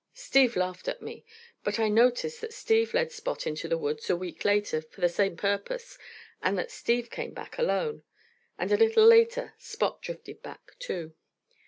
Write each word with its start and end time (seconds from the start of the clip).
Steve 0.15 0.55
laughed 0.55 0.87
at 0.87 1.03
me. 1.03 1.23
But 1.63 1.77
I 1.77 1.87
notice 1.87 2.39
that 2.39 2.53
Steve 2.55 2.95
led 2.95 3.11
Spot 3.11 3.45
into 3.45 3.67
the 3.67 3.77
woods, 3.77 4.09
a 4.09 4.15
week 4.15 4.43
later, 4.43 4.81
for 4.81 4.99
the 4.99 5.07
same 5.07 5.37
purpose, 5.37 5.99
and 6.41 6.57
that 6.57 6.71
Steve 6.71 7.11
came 7.11 7.33
back 7.35 7.59
alone, 7.59 8.01
and 8.57 8.71
a 8.71 8.77
little 8.77 9.05
later 9.05 9.53
Spot 9.59 10.01
drifted 10.01 10.41
back, 10.41 10.71
too. 10.79 11.13